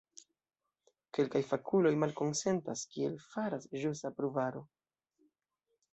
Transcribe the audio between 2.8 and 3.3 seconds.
kiel